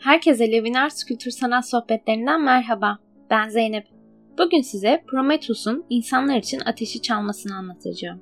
[0.00, 2.98] Herkese Levinars Kültür Sanat Sohbetlerinden merhaba.
[3.30, 3.86] Ben Zeynep.
[4.38, 8.20] Bugün size Prometheus'un insanlar için ateşi çalmasını anlatacağım.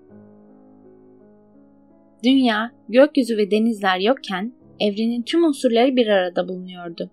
[2.24, 7.10] Dünya, gökyüzü ve denizler yokken evrenin tüm unsurları bir arada bulunuyordu.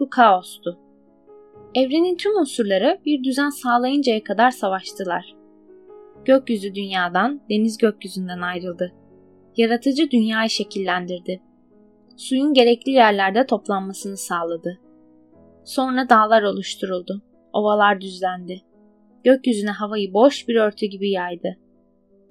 [0.00, 0.78] Bu kaostu.
[1.74, 5.34] Evrenin tüm unsurları bir düzen sağlayıncaya kadar savaştılar.
[6.24, 8.92] Gökyüzü dünyadan, deniz gökyüzünden ayrıldı.
[9.56, 11.40] Yaratıcı dünyayı şekillendirdi
[12.16, 14.78] suyun gerekli yerlerde toplanmasını sağladı.
[15.64, 17.22] Sonra dağlar oluşturuldu.
[17.52, 18.60] Ovalar düzlendi.
[19.24, 21.56] Gökyüzüne havayı boş bir örtü gibi yaydı.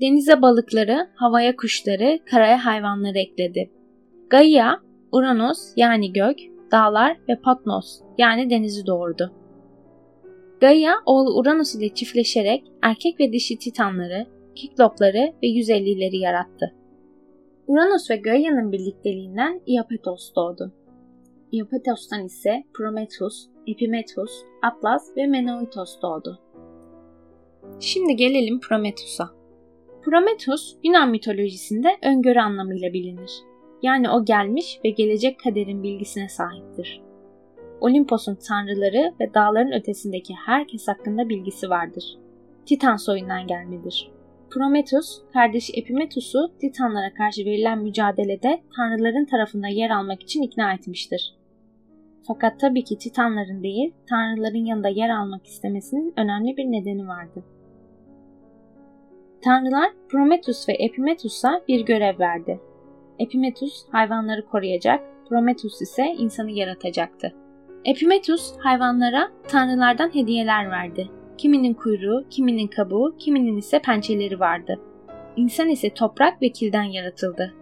[0.01, 3.71] Denize balıkları, havaya kuşları, karaya hayvanları ekledi.
[4.29, 4.75] Gaia,
[5.11, 6.37] Uranus yani gök,
[6.71, 9.31] dağlar ve Patmos yani denizi doğurdu.
[10.61, 16.75] Gaia oğlu Uranus ile çiftleşerek erkek ve dişi titanları, kiklopları ve 150'leri yarattı.
[17.67, 20.73] Uranus ve Gaia'nın birlikteliğinden Iapetos doğdu.
[21.51, 26.39] Iapetos'tan ise Prometheus, Epimetheus, Atlas ve Menauitos doğdu.
[27.79, 29.29] Şimdi gelelim Prometheus'a.
[30.03, 33.31] Prometheus Yunan mitolojisinde öngörü anlamıyla bilinir.
[33.81, 37.01] Yani o gelmiş ve gelecek kaderin bilgisine sahiptir.
[37.81, 42.17] Olimpos'un tanrıları ve dağların ötesindeki herkes hakkında bilgisi vardır.
[42.65, 44.14] Titan soyundan gelmedir.
[44.49, 51.35] Prometheus, kardeşi Epimetheus'u Titanlara karşı verilen mücadelede tanrıların tarafında yer almak için ikna etmiştir.
[52.27, 57.43] Fakat tabii ki Titanların değil, tanrıların yanında yer almak istemesinin önemli bir nedeni vardı.
[59.43, 62.59] Tanrılar Prometheus ve Epimetheus'a bir görev verdi.
[63.19, 67.33] Epimetheus hayvanları koruyacak, Prometheus ise insanı yaratacaktı.
[67.85, 74.79] Epimetheus hayvanlara tanrılardan hediyeler verdi Kiminin kuyruğu, kiminin kabuğu, kiminin ise pençeleri vardı.
[75.35, 77.53] İnsan ise toprak ve kilden yaratıldı.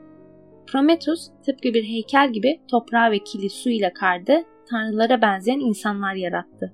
[0.67, 6.73] Prometheus tıpkı bir heykel gibi toprağı ve kili su ile kardı, tanrılara benzeyen insanlar yarattı.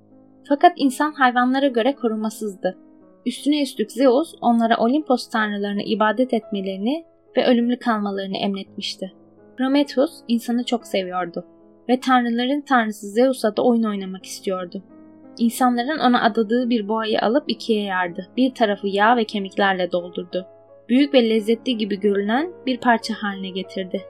[0.49, 2.77] Fakat insan hayvanlara göre korumasızdı.
[3.25, 7.05] Üstüne üstlük Zeus onlara Olimpos tanrılarına ibadet etmelerini
[7.37, 9.13] ve ölümlü kalmalarını emretmişti.
[9.57, 11.45] Prometheus insanı çok seviyordu
[11.89, 14.83] ve tanrıların tanrısı Zeus'a da oyun oynamak istiyordu.
[15.39, 18.27] İnsanların ona adadığı bir boğayı alıp ikiye yardı.
[18.37, 20.47] Bir tarafı yağ ve kemiklerle doldurdu.
[20.89, 24.01] Büyük ve lezzetli gibi görünen bir parça haline getirdi.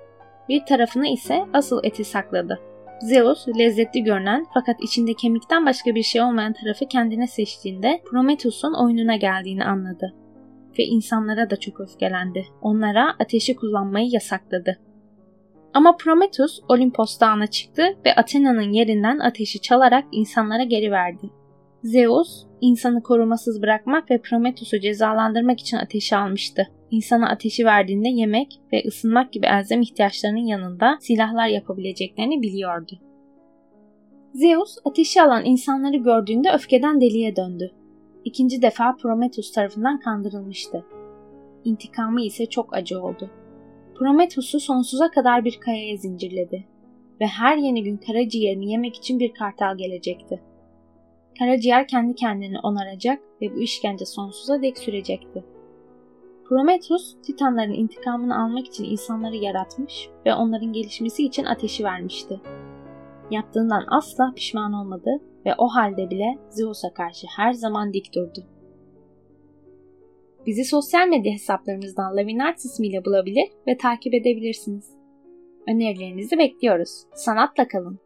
[0.50, 2.60] Bir tarafını ise asıl eti sakladı.
[3.02, 9.16] Zeus lezzetli görünen fakat içinde kemikten başka bir şey olmayan tarafı kendine seçtiğinde Prometheus'un oyununa
[9.16, 10.14] geldiğini anladı.
[10.80, 12.46] Ve insanlara da çok öfkelendi.
[12.62, 14.80] Onlara ateşi kullanmayı yasakladı.
[15.74, 21.30] Ama Prometheus Olimpos dağına çıktı ve Athena'nın yerinden ateşi çalarak insanlara geri verdi.
[21.84, 26.68] Zeus, insanı korumasız bırakmak ve Prometheus'u cezalandırmak için ateşi almıştı.
[26.92, 33.00] İnsana ateşi verdiğinde yemek ve ısınmak gibi elzem ihtiyaçlarının yanında silahlar yapabileceklerini biliyordu.
[34.34, 37.72] Zeus ateşi alan insanları gördüğünde öfkeden deliye döndü.
[38.26, 40.86] İkinci defa Prometheus tarafından kandırılmıştı.
[41.64, 43.30] İntikamı ise çok acı oldu.
[44.00, 46.68] Prometheus'u sonsuza kadar bir kayaya zincirledi
[47.22, 50.42] ve her yeni gün karaciğerini yemek için bir kartal gelecekti.
[51.40, 55.44] Karaciğer kendi kendini onaracak ve bu işkence sonsuza dek sürecekti.
[56.46, 62.42] Prometheus, Titanların intikamını almak için insanları yaratmış ve onların gelişmesi için ateşi vermişti.
[63.32, 65.12] Yaptığından asla pişman olmadı
[65.46, 68.46] ve o halde bile Zeus'a karşı her zaman dik durdu.
[70.46, 74.90] Bizi sosyal medya hesaplarımızdan Lavinart ismiyle bulabilir ve takip edebilirsiniz.
[75.68, 77.04] Önerilerinizi bekliyoruz.
[77.16, 78.00] Sanatla kalın.